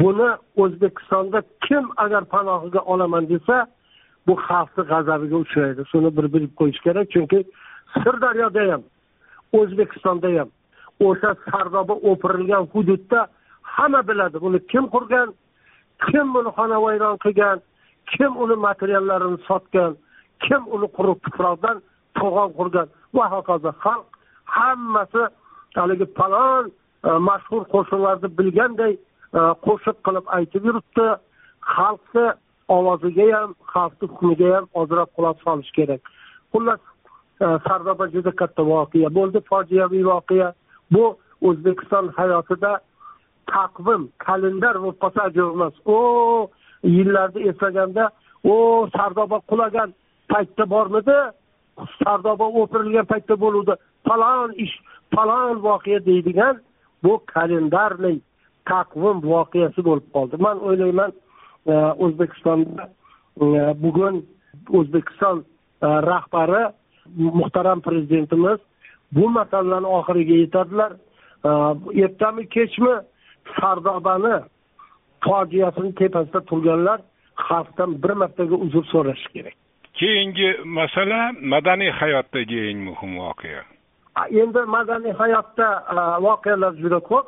Buni 0.00 0.28
o'zbekistonda 0.62 1.42
kim 1.66 1.84
agar 2.04 2.24
panohiga 2.34 2.80
olaman 2.92 3.24
desa 3.32 3.56
bu 4.26 4.34
xalqni 4.46 4.82
g'azabiga 4.90 5.36
uchraydi. 5.44 5.82
Shuni 5.90 6.10
bir 6.16 6.26
bilib 6.34 6.52
qo'yish 6.60 6.80
kerak 6.86 7.06
chunki 7.14 7.38
sirdaryoda 8.02 8.62
ham 8.72 8.82
o'zbekistonda 9.60 10.28
ham 10.38 10.48
o'sha 11.08 11.30
sardoba 11.50 11.94
o'pirilgan 12.10 12.64
hududda 12.72 13.20
hamma 13.62 14.00
biladi 14.08 14.36
buni 14.44 14.58
kim 14.72 14.84
qurgan 14.94 15.28
kim 16.06 16.26
buni 16.34 16.50
xonavayron 16.58 17.16
qilgan 17.24 17.58
kim 18.12 18.30
uni 18.42 18.56
materiallarini 18.66 19.38
sotgan 19.48 19.92
kim 20.44 20.62
uni 20.74 20.88
quruq 20.96 21.18
tuproqdan 21.24 21.76
to'g'on 22.18 22.50
qurgan. 22.58 22.88
Va 23.16 23.24
hokazo 23.34 23.72
xalq 23.84 24.06
hammasi 24.56 25.22
haligi 25.76 26.06
falon 26.18 26.64
e, 27.08 27.10
mashhur 27.28 27.62
qo'shiqlarni 27.74 28.28
bilganday 28.38 28.94
e, 29.38 29.40
qo'shiq 29.66 29.96
qilib 30.06 30.26
aytib 30.38 30.62
yuribdi. 30.68 31.08
Xalqni 31.74 32.26
ovoziga 32.76 33.26
ham 33.36 33.50
xalqni 33.72 34.10
hukmiga 34.12 34.48
ham 34.54 34.66
ozroq 34.80 35.08
quloq 35.16 35.38
solish 35.46 35.72
kerak. 35.78 36.02
Xullas 36.52 36.80
e, 37.44 37.46
sardoba 37.66 38.10
juda 38.14 38.32
katta 38.40 38.62
voqea 38.72 39.08
bo'ldi 39.18 39.38
fojiaviy 39.50 40.04
voqea. 40.12 40.52
Bu 40.94 41.04
o'zbekiston 41.48 42.12
hayotida 42.18 42.72
taqvim 43.52 44.02
kalendar 44.26 44.76
bo'lib 44.82 44.98
qolsa 45.02 45.20
ajoyib 45.28 45.54
emas. 45.58 45.74
O 45.96 45.98
yillarni 46.96 47.48
eslaganda 47.50 48.10
o 48.44 48.54
sardoba 48.96 49.38
qulagan 49.50 49.94
paytda 50.32 50.64
bormidi? 50.74 51.18
Sardoba 51.98 52.46
o'pirilgan 52.60 53.06
paytda 53.12 53.36
bo'luvdi. 53.44 53.74
Falon 54.08 54.52
ish 54.64 54.74
falon 55.14 55.62
voqea 55.66 56.00
deydigan 56.06 56.60
bu 57.04 57.12
kalendarniy 57.34 58.18
taqvim 58.70 59.22
voqeasi 59.32 59.84
bo'lib 59.88 60.06
qoldi. 60.14 60.36
Man 60.46 60.58
o'ylayman 60.68 61.12
e, 61.72 61.74
o'zbekistonda 62.04 62.88
e, 63.44 63.46
bugun 63.82 64.22
o'zbekiston 64.78 65.44
e, 65.82 65.88
rahbari 66.10 66.64
muhtaram 67.40 67.80
prezidentimiz 67.80 68.58
bu 69.12 69.28
masalalarni 69.38 69.86
oxiriga 69.98 70.34
yetadilar. 70.44 70.92
Ertami 72.04 72.48
kechmi 72.54 72.94
sardobani 73.60 74.36
fojiasini 75.24 75.94
tepasida 76.00 76.40
turganlar 76.50 77.00
xalqdan 77.48 77.90
bir 78.02 78.12
martaga 78.22 78.56
uzr 78.66 78.84
so'rashi 78.92 79.28
kerak. 79.34 79.56
Keyingi 79.98 80.48
masala 80.64 81.32
madaniy 81.42 81.90
hayotdagi 81.90 82.58
eng 82.70 82.80
muhim 82.88 83.18
voqea. 83.18 83.62
Endi 84.42 84.62
madaniy 84.76 85.14
hayotda 85.20 85.68
e, 85.92 85.96
voqealar 86.26 86.74
juda 86.82 87.00
ko'p. 87.10 87.26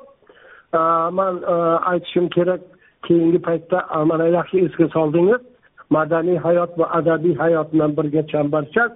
E, 0.75 0.81
man 1.19 1.41
e, 1.53 1.55
aytishim 1.93 2.29
kerak 2.37 2.63
keyingi 3.07 3.41
paytda 3.49 4.05
mana 4.11 4.29
yaxshi 4.37 4.65
esga 4.67 4.89
soldingiz. 4.97 5.43
Madaniy 5.91 6.39
hayot 6.47 6.79
va 6.79 6.87
adabiy 6.99 7.35
hayot 7.43 7.73
bilan 7.73 7.97
birga 7.99 8.23
chambarchas. 8.33 8.93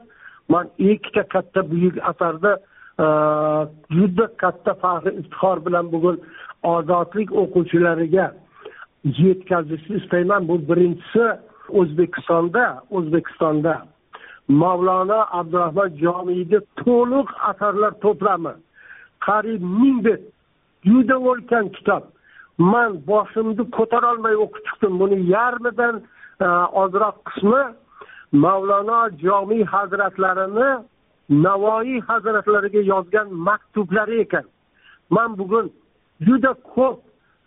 Man 0.48 0.70
ikkita 0.78 1.22
katta 1.34 1.70
buyuk 1.70 1.98
asarni 2.10 2.54
juda 3.96 4.26
katta 4.42 4.74
faxr 4.82 5.12
iftixor 5.20 5.58
bilan 5.66 5.90
bugun 5.92 6.20
ozodlik 6.62 7.32
o'quvchilariga 7.40 8.26
yetkazishni 9.04 9.96
istayman. 10.02 10.48
Bu 10.48 10.58
birinchisi. 10.68 11.26
O'zbekistonda 11.68 12.64
o'zbekistonda 12.90 13.74
mavlono 14.48 15.20
abdurahmon 15.40 15.90
jomiyni 16.02 16.60
to'liq 16.82 17.28
asarlar 17.50 17.92
to'plami? 18.04 18.54
Qariyb 19.26 19.62
ming 19.80 19.98
bet 20.04 20.22
juda 20.84 21.16
ulkan 21.18 21.68
kitob. 21.76 22.02
Man 22.58 22.90
boshimni 23.06 23.64
ko'tarolmay 23.76 24.34
o'qib 24.44 24.62
chiqdim. 24.66 24.98
Buni 25.00 25.18
yarmidan 25.34 26.02
e, 26.44 26.46
ozroq 26.82 27.16
qismi 27.28 27.62
mavlono 28.44 29.00
jomiy 29.24 29.64
hazratlarini 29.74 30.70
navoiy 31.44 32.00
hazratlariga 32.08 32.82
yozgan 32.92 33.28
maktublari 33.48 34.20
ekan. 34.24 34.44
Man 35.10 35.38
bugun 35.38 35.72
juda 36.26 36.52
ko'p 36.74 36.98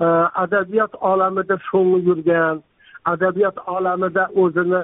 e, 0.05 0.07
adabiyot 0.43 0.93
olamida 1.11 1.55
sho'ng'ib 1.69 2.03
yurgan 2.09 2.63
adabiyot 3.13 3.57
olamida 3.67 4.23
o'zini 4.43 4.81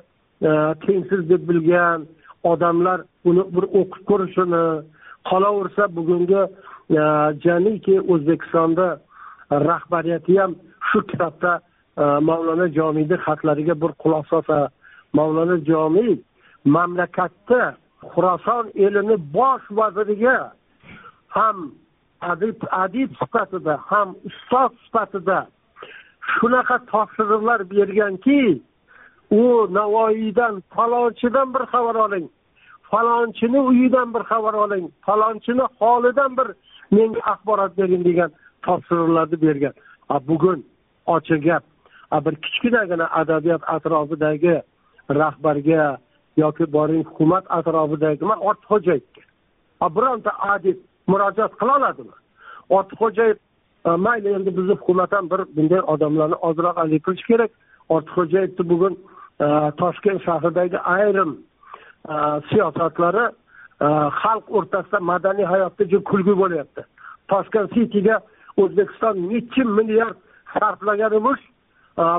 e, 0.47 0.49
tengsiz 0.85 1.29
deb 1.29 1.41
bilgan 1.49 2.05
odamlar 2.51 2.99
uni 3.29 3.43
bir 3.55 3.65
o'qib 3.79 4.03
ko'rishini 4.09 4.63
qolaversa 5.29 5.83
bugungi 5.97 6.41
e, 6.43 7.03
jamiki 7.43 7.95
o'zbekistonda 8.13 8.87
rahbariyati 9.67 10.39
ham 10.41 10.51
shu 10.89 10.99
kitobda 11.11 11.53
e, 11.97 12.03
mavlono 12.29 12.67
jomiyni 12.77 13.17
xatlariga 13.25 13.75
bir 13.83 13.91
quloq 14.03 14.25
solsa 14.31 14.57
mavlono 15.13 15.57
jomiy 15.69 16.13
mamlakatda 16.65 17.61
xuroson 18.13 18.65
elini 18.85 19.17
bosh 19.37 19.65
vaziriga 19.79 20.37
ham 21.35 21.57
adib 22.31 22.57
adib 22.83 23.09
sifatida 23.19 23.77
ham 23.89 24.15
ustoz 24.29 24.71
sifatida 24.85 25.39
shunaqa 26.31 26.77
topshiriqlar 26.91 27.59
berganki 27.73 28.61
u 29.31 29.43
navoiydan 29.77 30.63
falonchidan 30.75 31.53
bir 31.53 31.63
xabar 31.71 31.95
oling. 32.05 32.27
Falonchini 32.91 33.59
uyidan 33.59 34.13
bir 34.13 34.23
xabar 34.31 34.53
oling. 34.53 34.85
Falonchini 35.05 35.65
holidan 35.79 36.37
bir 36.37 36.47
menga 36.91 37.19
axborot 37.31 37.77
bering 37.77 38.03
degan 38.05 38.31
topshiriqlarni 38.65 39.37
bergan. 39.45 39.73
A 40.09 40.27
bugun 40.27 40.59
ochiq 41.15 41.41
gap. 41.47 41.63
Bir 42.25 42.35
kichkinagina 42.43 43.07
adabiyot 43.19 43.63
atrofidagi 43.75 44.55
rahbarga 45.19 45.97
yoki 46.37 46.65
boring 46.73 47.03
hukumat 47.09 47.45
atrofidagi 47.57 48.23
man 48.31 48.39
ortiqxo'jayevga 48.49 49.87
bironta 49.95 50.31
adib 50.53 50.77
murojaat 51.07 51.53
qila 51.59 51.73
oladimi? 51.77 52.15
Ortiqxo'jayev 52.77 53.37
mayli 53.85 54.33
endi 54.33 54.57
bizni 54.57 54.73
hukumat 54.73 55.11
ham 55.11 55.29
bir 55.29 55.41
bunday 55.55 55.79
odamlarni 55.79 56.35
ozroq 56.35 56.77
alik 56.77 57.03
qilish 57.05 57.25
kerak. 57.27 57.51
Ortiqxo'jayevni 57.89 58.69
bugun 58.69 58.93
e, 59.39 59.45
toshkent 59.77 60.21
shahridagi 60.25 60.79
ayrim 60.79 61.31
e, 62.09 62.15
siyosatlari 62.49 63.25
e, 63.81 63.87
xalq 64.21 64.45
o'rtasida 64.57 64.99
madaniy 64.99 65.45
hayotda 65.45 65.83
juda 65.91 66.03
kulgi 66.03 66.37
bo'lyapti. 66.41 66.81
Toshkent 67.31 67.73
cityga 67.75 68.19
o'zbekiston 68.57 69.15
nechi 69.29 69.63
milliard 69.77 70.17
sarflagan 70.53 71.13
emish 71.19 71.43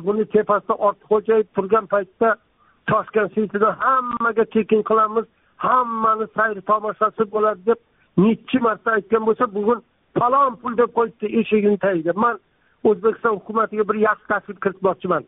buni 0.06 0.25
tepasida 0.35 0.75
ortiqxo'jayev 0.87 1.47
turgan 1.56 1.87
paytda 1.87 2.37
toshkent 2.90 3.35
cityda 3.35 3.71
hammaga 3.85 4.44
tekin 4.44 4.83
qilamiz 4.90 5.26
hammani 5.56 6.26
sayr 6.37 6.61
tomoshasi 6.71 7.25
bo'ladi 7.35 7.61
deb 7.66 7.80
nechi 8.26 8.59
marta 8.66 8.90
aytgan 8.97 9.26
bo'lsa 9.28 9.44
bugun 9.54 9.83
falon 10.18 10.56
pul 10.62 10.76
deb 10.76 10.90
qo'yibdi 10.99 11.26
eshigini 11.40 11.78
tagiga 11.87 12.12
man 12.25 12.38
o'zbekiston 12.90 13.37
hukumatiga 13.38 13.88
bir 13.88 13.99
yaxshi 14.06 14.26
taklif 14.33 14.59
kiritmoqchiman. 14.64 15.25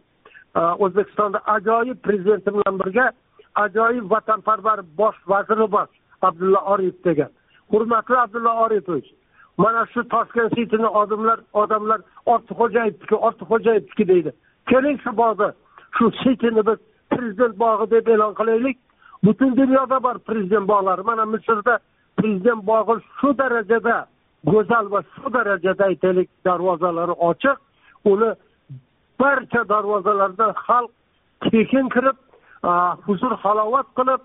O'zbekistonda 0.85 1.39
ajoyib 1.57 1.99
prezidenti 2.07 2.55
bilan 2.57 2.79
birga 2.83 3.07
ajoyib 3.65 4.11
vatanparvar 4.11 4.81
bosh 4.99 5.21
vaziri 5.33 5.67
bor 5.77 5.87
abdulla 6.23 6.61
oripov 6.73 7.05
degan. 7.11 7.31
Hurmatli 7.73 8.17
abdulla 8.25 8.53
oripovich 8.65 9.11
mana 9.59 9.87
shu 9.93 10.09
toshkent 10.15 10.55
cityni 10.57 10.89
odamlar 11.03 11.39
odamlar 11.53 12.01
ortiqxo'jayevniki 12.33 13.17
ortiqxo'jayevniki 13.27 14.09
deydi. 14.09 14.33
Keling 14.71 14.99
shu 15.05 15.11
bog'ni 15.23 15.51
shu 15.99 16.11
cityni 16.23 16.67
biz 16.69 16.79
prezident 17.13 17.55
bog'i 17.65 17.91
deb 17.91 18.07
e'lon 18.15 18.35
qilaylik. 18.41 18.79
Butun 19.25 19.57
dunyoda 19.57 20.03
bor 20.03 20.19
prezident 20.29 20.69
bog'lari. 20.73 21.03
Mana 21.11 21.25
misrda 21.25 21.79
prezident 22.17 22.67
bog'i 22.71 23.01
shu 23.21 23.39
darajada 23.39 23.97
go'zal 24.51 24.87
va 24.95 25.01
shu 25.15 25.33
darajada 25.37 25.85
aytaylik 25.91 26.29
darvozalari 26.45 27.15
ochiq. 27.31 27.59
Uni 28.13 28.31
barcha 29.21 29.63
darvozalardan 29.73 30.53
xalq 30.67 30.91
tekin 31.51 31.87
kirib 31.95 32.19
huzur 33.07 33.33
halovat 33.43 33.87
qilib 33.99 34.23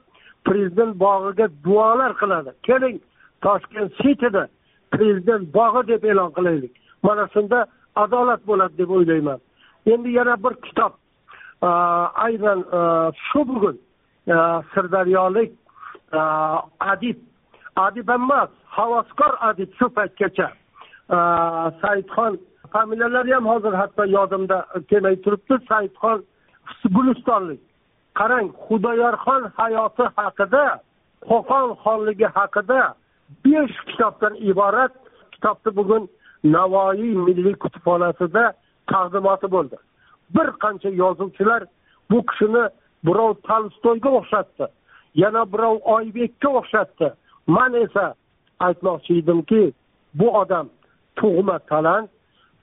prezident 0.48 0.94
bog'iga 1.04 1.48
duolar 1.66 2.12
qiladi. 2.22 2.52
Keling 2.68 2.98
toshkent 3.46 3.92
sitida 4.02 4.44
prezident 4.96 5.44
bog'i 5.58 5.82
deb 5.92 6.04
e'lon 6.12 6.32
qilaylik. 6.38 6.74
Mana 7.04 7.28
shunda 7.34 7.60
adolat 8.04 8.42
bo'ladi 8.50 8.78
deb 8.82 8.90
o'ylayman. 8.98 9.40
Endi 9.94 10.10
yana 10.20 10.36
bir 10.44 10.54
kitob. 10.66 10.94
Aynan 12.26 12.60
shu 13.28 13.42
bugun 13.50 13.78
sirdaryolik 14.74 15.52
adib 16.94 17.18
adib 17.76 18.10
emas 18.10 18.50
havaskor 18.78 19.34
adib 19.50 19.74
shu 19.80 19.90
paytgacha 19.98 20.48
saidxon 21.82 22.40
familiyalari 22.72 23.34
ham 23.34 23.46
hozir 23.46 23.74
hatto 23.74 24.06
yodimda 24.06 24.66
kelmay 24.90 25.16
turibdi. 25.24 25.56
Saidxon 25.70 26.24
gulistonlik. 26.96 27.62
Qarang 28.20 28.48
xudoyorxon 28.66 29.44
hayoti 29.58 30.06
haqida 30.18 30.64
qo'qon 31.30 31.68
xonligi 31.84 32.28
haqida 32.38 32.82
besh 33.46 33.78
kitobdan 33.90 34.34
iborat 34.50 34.94
kitobni 35.34 35.76
bugun 35.80 36.04
navoiy 36.44 37.14
milliy 37.26 37.56
kutubxonasida 37.64 38.44
taqdimoti 38.92 39.48
bo'ldi. 39.56 39.78
Bir 40.36 40.48
qancha 40.64 40.90
yozuvchilar 41.04 41.62
bu 42.12 42.20
kishini 42.30 42.64
birov 43.06 43.34
tolstoyga 43.48 44.10
o'xshatdi 44.20 44.66
yana 45.16 45.42
birov 45.54 45.78
oybekka 45.96 46.50
o'xshatdi. 46.60 47.08
Man 47.48 47.74
esa 47.74 48.14
aytmoqchi 48.60 49.18
edimki 49.22 49.74
bu 50.14 50.28
odam 50.42 50.70
tug'ma 51.16 51.60
talant 51.60 52.10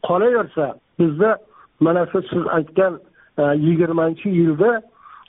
qolaversa 0.06 0.66
bizda 0.98 1.38
mana 1.80 2.06
shu 2.10 2.22
siz 2.30 2.44
aytgan 2.56 3.00
e, 3.38 3.42
yigirmanchi 3.66 4.28
yilda 4.28 4.82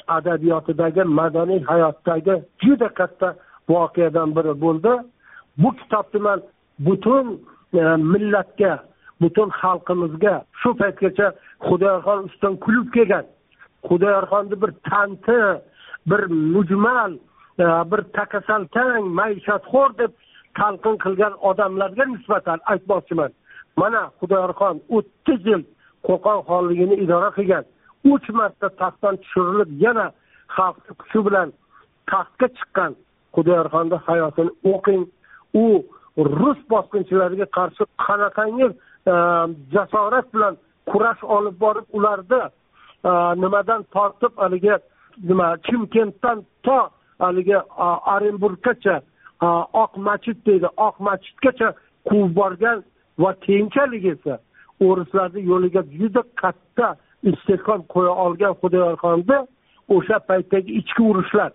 adabiyotidagi 0.07 1.03
madaniy 1.03 1.61
hayotdagi 1.71 2.35
juda 2.63 2.89
katta 2.99 3.35
voqeadan 3.69 4.29
biri 4.35 4.53
bo'ldi. 4.61 4.93
Bu 5.57 5.69
kitobni 5.79 6.19
man 6.21 6.39
butun 6.79 7.25
e, 7.73 7.81
millatga 8.11 8.73
butun 9.21 9.49
xalqimizga 9.61 10.35
shu 10.61 10.69
paytgacha 10.81 11.27
xudoyorxon 11.67 12.19
ustidan 12.27 12.55
kulib 12.63 12.87
kelgan. 12.95 13.25
Xudoyorxonni 13.87 14.55
bir 14.61 14.71
tanti 14.89 15.39
bir 16.09 16.21
mujmal 16.53 17.11
bir 17.59 18.01
takasaltang 18.17 19.03
maishatxo'r 19.19 19.91
deb 20.01 20.11
talqin 20.59 20.95
qilgan 21.03 21.33
odamlarga 21.49 22.05
nisbatan 22.05 22.59
aytmoqchiman. 22.71 23.31
Mana 23.81 24.01
xudoyorxon 24.19 24.81
o'ttiz 24.95 25.41
yil 25.51 25.63
qo'qon 26.07 26.39
xonligini 26.49 26.95
idora 27.03 27.29
qilgan 27.37 27.65
uch 28.13 28.27
marta 28.39 28.69
taxtdan 28.81 29.15
tushirilib 29.23 29.71
yana 29.85 30.05
xalqni 30.55 30.93
kuchi 31.01 31.19
bilan 31.27 31.49
taxtga 32.11 32.47
chiqqan 32.57 32.91
xudoyorxonni 33.35 33.97
hayotini 34.07 34.51
o'qing. 34.73 35.03
U 35.63 35.65
rus 36.39 36.59
bosqinchilariga 36.71 37.47
qarshi 37.57 37.83
qanaqangi 38.05 38.67
e, 39.11 39.13
jasorat 39.73 40.27
bilan 40.33 40.57
kurash 40.89 41.23
olib 41.35 41.55
borib 41.63 41.85
ularni 41.97 42.41
e, 43.09 43.11
nimadan 43.43 43.81
tortib 43.95 44.33
haligi 44.43 44.75
nima 45.29 45.47
chimkentdan 45.67 46.37
to 46.65 46.79
haligi 47.19 47.57
orenburggacha 48.15 49.01
oq 49.83 49.97
machit 50.07 50.45
deydi. 50.45 50.67
Oq 50.77 50.95
machitgacha 51.07 51.73
quvib 52.07 52.33
borgan 52.39 52.83
va 53.23 53.33
keyinchalik 53.45 54.05
esa 54.15 54.39
o'rislarni 54.87 55.41
yo'liga 55.51 55.83
juda 55.99 56.23
katta 56.41 56.95
istehkom 57.31 57.81
qo'ya 57.93 58.13
olgan 58.25 58.53
xudoyorxonni 58.61 59.39
o'sha 59.95 60.17
paytdagi 60.29 60.71
ichki 60.81 61.01
urushlar. 61.11 61.51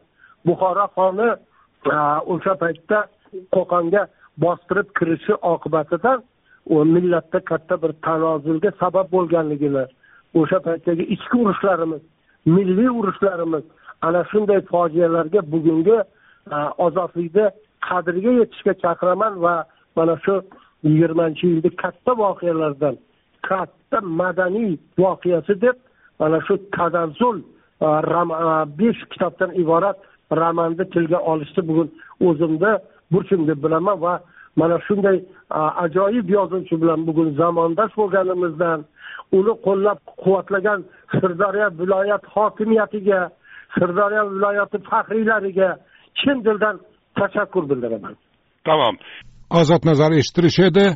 Buxoro 0.46 0.86
xoni 0.96 1.30
o'sha 2.32 2.54
paytda 2.62 2.98
qo'qonga 3.54 4.02
bostirib 4.44 4.88
kirishi 4.98 5.34
oqibatida 5.52 6.12
millatda 6.94 7.40
katta 7.50 7.82
bir 7.82 7.92
tanozulga 8.06 8.70
sabab 8.80 9.06
bo'lganligini 9.12 9.84
o'sha 10.40 10.58
paytdagi 10.66 11.04
ichki 11.14 11.36
urushlarimiz 11.42 12.02
milliy 12.46 12.88
urushlarimiz 13.00 13.64
ana 14.02 14.24
shunday 14.30 14.60
fojialarga 14.70 15.40
bugungi 15.52 15.96
e, 16.54 16.56
ozodlikni 16.84 17.46
qadriga 17.88 18.30
yetishga 18.40 18.74
chaqiraman 18.82 19.34
va 19.44 19.54
mana 19.96 20.16
shu 20.24 20.34
yigirmanchi 20.82 21.46
yilni 21.46 21.70
katta 21.82 22.12
voqealardan 22.22 22.96
katta 23.48 23.98
madaniy 24.20 24.72
voqeasi 24.98 25.54
deb 25.64 25.76
mana 26.20 26.38
shu 26.46 26.54
tadazzul 26.76 27.38
e, 27.80 27.86
e, 27.86 28.54
besh 28.78 29.00
kitobdan 29.12 29.50
iborat 29.62 29.96
romanni 30.40 30.84
tilga 30.94 31.18
olishni 31.32 31.62
bugun 31.68 31.88
o'zimda 32.26 32.70
burchim 33.12 33.46
deb 33.48 33.58
bilaman 33.64 34.00
va 34.04 34.14
mana 34.56 34.78
shunday 34.86 35.18
ajoyib 35.84 36.28
yozuvchi 36.36 36.76
bilan 36.82 37.06
bugun 37.06 37.28
zamondosh 37.40 37.94
bo'lganimizdan 38.00 38.84
uni 39.38 39.54
qo'llab 39.66 39.98
quvvatlagan 40.22 40.80
sirdaryo 41.12 41.68
viloyat 41.80 42.24
hokimiyatiga 42.34 43.20
sirdaryo 43.74 44.22
viloyati 44.34 44.78
faxriylariga 44.90 45.68
chin 46.20 46.36
dildan 46.46 46.76
tashakkur 47.18 47.64
bildiraman. 47.70 48.14
Tamom 48.66 48.94
ozod 49.60 49.82
nazar 49.90 50.12
eshittirish 50.20 50.58
edi 50.68 50.86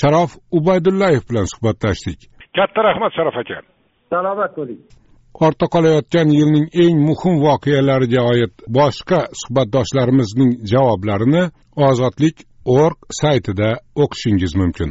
sharof 0.00 0.30
ubaydullayev 0.58 1.22
bilan 1.30 1.46
suhbatlashdik. 1.52 2.20
Katta 2.56 2.80
rahmat 2.88 3.12
sharof 3.16 3.36
aka. 3.42 3.58
Salomat 4.12 4.52
bo'ling. 4.58 4.80
Ortda 5.46 5.66
qolayotgan 5.74 6.28
yilning 6.38 6.66
eng 6.84 6.96
muhim 7.08 7.34
voqealariga 7.46 8.20
oid 8.32 8.54
boshqa 8.78 9.20
suhbatdoshlarimizning 9.40 10.50
javoblarini 10.72 11.44
ozodlik 11.88 12.36
org 12.82 12.98
saytida 13.20 13.68
o'qishingiz 14.02 14.52
mumkin 14.60 14.90